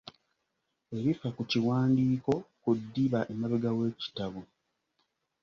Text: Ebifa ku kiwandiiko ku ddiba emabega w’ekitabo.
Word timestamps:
Ebifa 0.97 1.27
ku 1.35 1.41
kiwandiiko 1.49 2.33
ku 2.61 2.69
ddiba 2.79 3.19
emabega 3.33 3.69
w’ekitabo. 3.77 4.41